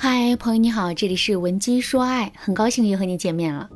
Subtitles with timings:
[0.00, 3.68] 嗨，朋友你好，这里是文姬说爱，很高兴又和你见面了。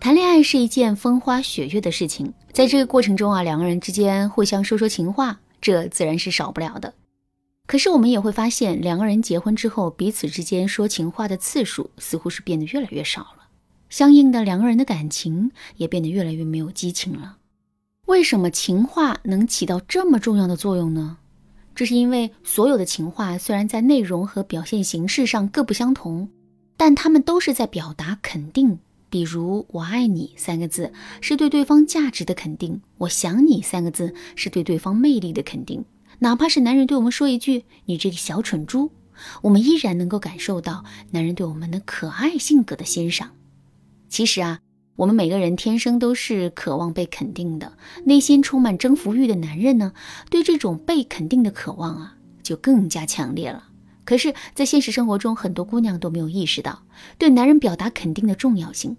[0.00, 6.94] 谈恋爱是一件风花雪月的事情，在这个过程中啊，两个人之间互相说说情话，这自然是少不了的。
[7.66, 13.48] 可是我们也会发现，两个人结婚之后，彼此之间说情话的次数似乎是变得越来越少了，
[13.90, 17.38] 相应的，两个人的感情也变得越来越没有激情了。
[18.06, 21.18] 为什么情话能起到这么重要的作用呢？
[21.74, 26.28] 这是因为所有的情话虽然在内容和表现形式上各不相同，
[26.76, 28.78] 但他们都是在表达肯定。
[29.10, 35.84] 比如“我爱你”三个字是对对方价值的肯定，“我想你”三个字是对对方魅力的肯定。
[36.18, 38.90] 哪怕是男人对我们说一句“你这个小蠢猪”，
[39.42, 43.30] 我们依然能够感受到男人对我们的可爱性格的欣赏。
[44.08, 44.60] 其实啊。
[44.96, 47.72] 我们每个人天生都是渴望被肯定的，
[48.04, 49.92] 内心充满征服欲的男人呢，
[50.30, 53.64] 对这种被肯定的渴望啊，就更加强烈了。
[54.04, 56.82] 可是，在现实生活中，很多姑娘都没有意识到
[57.18, 58.96] 对男人表达肯定的重要性，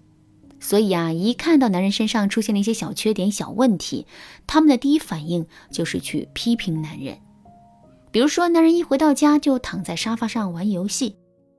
[0.60, 4.06] 所以啊，一看到男人身上出现了一些小缺点、小问题，
[4.46, 7.16] 他们的第一反应就是去批评男人。
[8.10, 11.16] 比如说，男人一回到家就躺在沙发上玩游戏，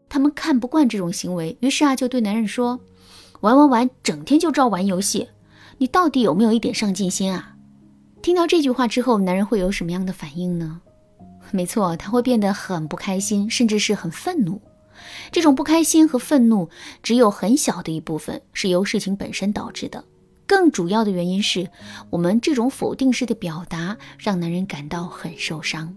[0.10, 2.80] 他们看不惯这种行为，于是啊，就对男人说。
[3.42, 5.30] 玩玩玩，整天就知道玩游戏，
[5.78, 7.56] 你到底有没有一点上进心啊？
[8.22, 10.82] 听到这句话之后，男人会有什么样的反应呢？
[11.52, 14.62] 没错，他会变得很不开心，甚至是很愤怒。
[15.32, 16.70] 这种不开心和愤怒，
[17.04, 20.04] 只有很小的一部分是由事情本身导致的，
[20.46, 21.70] 更主要的原因是
[22.10, 25.96] 我们这种否定式的表达让男人感到很受伤，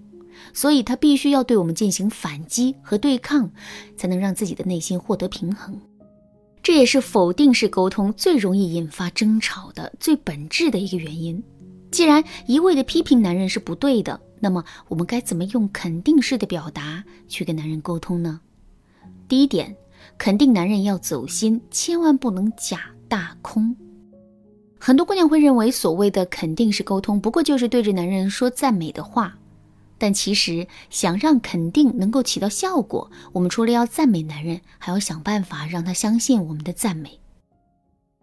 [0.53, 3.51] 所以他必须要对我们进行反击和对抗，
[3.97, 5.81] 才能让自己的内心获得平衡。
[6.63, 11.43] 这也是否定式沟通最容易引发争吵的最本质的一个原因。
[11.91, 18.41] 既然一味的批评男人是不对的，那么我们该怎么用肯定式的表达去跟男人沟通呢？
[19.27, 19.75] 第一点，
[20.17, 23.75] 肯定男人要走心，千万不能假大空。
[24.79, 29.37] 很多姑娘会认为，所谓的肯定式沟通，不过就是对着男人说赞美的话。
[30.01, 37.21] 但其实，想让肯定能够起到效果，我们除了要赞美男人，还要想办法让他相信我们的赞美。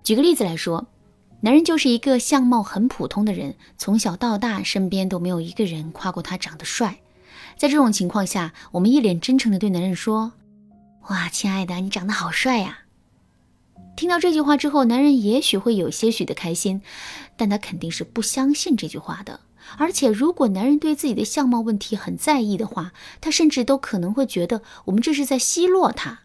[0.04, 0.88] 举个例子来说，
[1.42, 6.98] 男人就是一个相貌很普通的人，从小到大身边都没有一个人夸过他长得帅。
[7.56, 10.34] 在这种情况下，我们一脸真诚地对男人说
[11.10, 12.80] ：“哇，亲爱的，你长得好帅呀！”
[13.96, 16.82] 听到这句话之后，男人也许会有些许的开心，
[17.36, 19.42] 但他肯定是不相信这句话的。
[19.78, 26.20] 而且，如果男人对自己的相貌问题很在意的话，他甚至都可能会觉得我们这是在奚落他。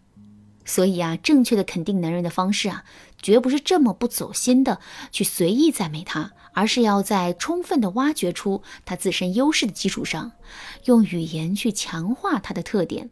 [0.64, 2.84] 所以啊，正确的肯定男人的方式啊，
[3.20, 4.78] 绝不是这么不走心的
[5.10, 10.32] 去随意赞美他，而是要在充分的挖掘出他自身优势的基础上，
[10.84, 13.10] 用语言去强化他的特点。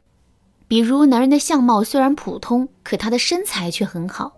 [0.69, 4.37] 比如，男人的相貌虽然普通，可他的身材却很好。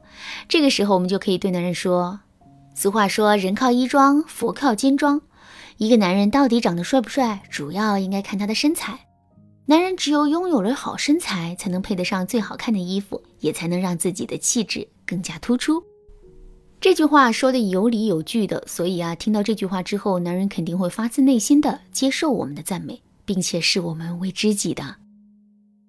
[0.49, 2.21] 这个时候，我们就可以对男人说
[2.75, 5.21] ：“俗话说，人靠衣装，佛靠金装。”
[5.83, 9.01] 一个男人到底长得帅不帅，主要应该看他的身材。
[9.67, 15.83] 男人只有拥有了好身材，才能配得上最好看的衣服，也才能让自己的气质更加突出。
[16.81, 24.95] 这句话说的有理有据的，所以啊，听到这句话之后，男人肯定会发自内心的接受我们的赞美，并且视我们为知己的。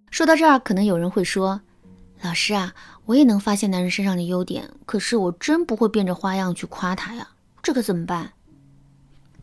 [0.09, 1.61] 说到这儿，可能有人会说
[2.23, 2.73] ：“老师啊，
[3.05, 7.27] 我也能发现男人身上的优点，可是我真不会变着花样去夸他呀，
[7.61, 8.31] 这可怎么办？”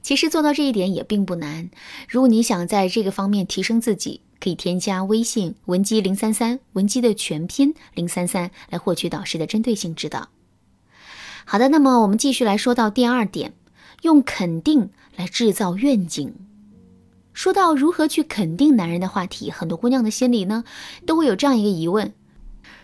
[0.03, 1.71] 其实做到这一点也并不难。
[2.09, 10.29] 如果你想在这个方面提升自己，可以添加微信文姬零三三，文姬的全拼零三三，来获取导师的针对性指导。
[11.45, 13.53] 好的，那么我们继续来说到第二点，
[14.03, 16.35] 用肯定来制造愿景。
[17.33, 20.65] 说到如何去肯定男人的话题，很多姑娘的心里呢，
[21.07, 22.13] 都会有这样一个疑问：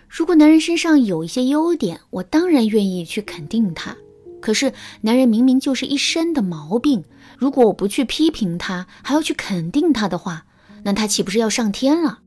[0.08, 3.96] 如果男人身上有一些优点，我当然愿意去肯定他。
[4.46, 7.02] 可是，男人明明就是一身的毛病。
[7.36, 10.46] 如果我不去批评他，还要去肯定他的话，
[10.84, 12.20] 那他岂不是要上天了？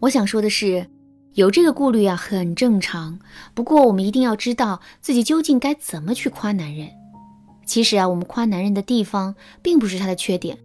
[0.00, 0.88] 我想说的是，
[1.34, 3.18] 有这个顾虑啊，很正常。
[3.52, 6.88] 不过，我们一定要知道自己究竟该怎么去夸男人。
[7.66, 10.58] 其实啊，我们夸男人的地方，并不是他的缺点。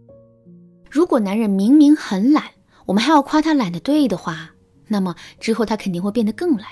[0.90, 2.44] 如果男人明明很懒，
[2.86, 4.52] 我们还要夸他懒得对的话，
[4.88, 6.66] 那么之后他肯定会变得更懒。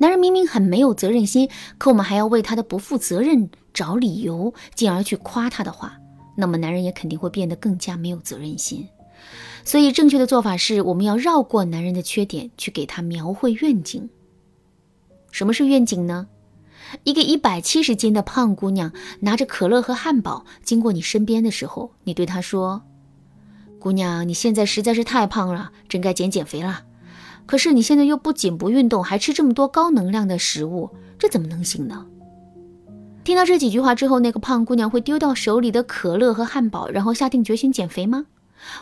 [0.00, 5.98] 男人明明很没有责任心，可我们还要为他的不负责任找理由，进而去夸他的话，
[6.38, 8.88] 那么男人也肯定会变得更加没有责任心。
[9.62, 14.08] 所以，正确的做法是，我们要绕过男人的缺点，去给他描绘愿景。
[15.30, 16.28] 什么是愿景呢？
[17.04, 22.80] 一个一百七十斤的胖姑娘拿着可乐和汉堡经过你身边的时候，你对她说
[23.78, 26.84] ：“姑娘，你现在实在是太胖了，真该减减肥了。
[27.50, 30.88] 可是你现在又不仅不运动，还吃这么多高能量的食物，
[31.18, 32.06] 这怎么能行呢？”
[33.24, 38.26] 听到这几句话之后，那个胖姑娘会丢掉手里的可乐和汉堡，然后下定决心减肥吗？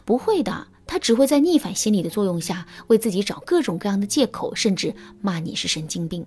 [0.05, 6.27] 不会的，她只会在逆反心理的作用下，为自己找各种各样的借口，甚至骂你是神经病。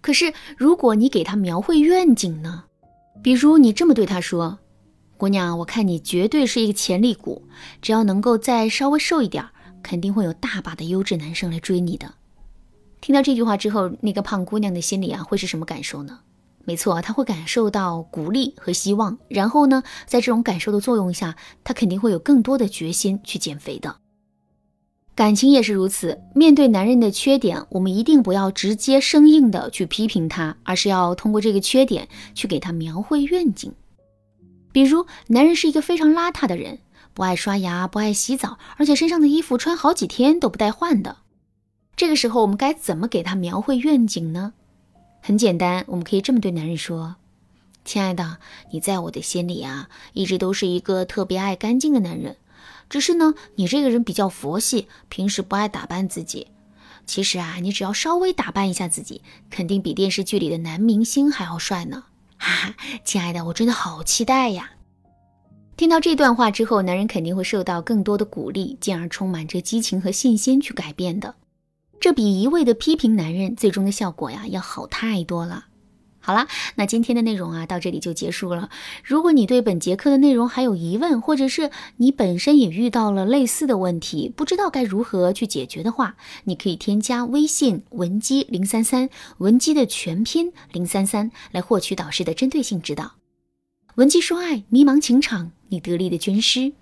[0.00, 2.64] 可是，如果你给她描绘愿景呢？
[3.22, 4.58] 比如你这么对她说
[5.18, 7.42] ：“姑娘，我看你绝对是一个潜力股，
[7.82, 9.44] 只要能够再稍微瘦一点，
[9.82, 12.14] 肯定会有大把的优质男生来追你的。”
[13.00, 16.20] 听到这句话之后，那个胖姑娘的心里啊，会是什么感受呢？
[16.64, 23.96] 没错，她会感受到鼓励和希望，然后呢，在这种感受的作用下，她肯定会有更多的决心去减肥的。
[25.14, 33.72] 感情也是如此，面对男人的缺点，我们一定不要直接生硬的去批评他，而是要通过这个缺点去给他描绘愿景。
[34.70, 36.78] 比如，男人是一个非常邋遢的人，
[37.18, 41.16] 不爱刷牙，不爱洗澡，而且身上的衣服穿好几天都不带换的。
[41.96, 44.52] 这个时候，我们该怎么给他描绘愿景呢？
[45.20, 47.16] 很简单，我们可以这么对男人说
[47.84, 48.38] ：“亲爱的，
[48.70, 52.36] 你在我的心里啊，一直都是一个特别爱干净的男人。”
[52.88, 56.46] 只是呢，你这个人比较佛系，平时不爱打扮自己。
[57.04, 62.04] 其实啊，你只要稍微打扮一下自己，肯定比电视剧里的男明星还要帅呢。
[62.38, 64.70] 哈哈，亲爱的，我真的好期待呀！
[65.78, 71.36] 听到这段话之后，男人肯定会受到更多的鼓励，进而充满着激情和信心去改变的。
[72.00, 75.66] 这比一味的批评男人，最终的效果呀要好太多了。
[76.18, 78.70] 好了，那今天的内容啊，到这里就结束了。
[79.04, 93.12] 如果你对本节课的内容还有疑问，或者是你本身也遇到了类似的问题，不知道该如何去解决的话，你可以添加微信文姬零三三，文姬的全拼零三三，来获取导师的针对性指导。
[93.98, 96.72] 文姬说爱，迷茫情场，你得力的军师。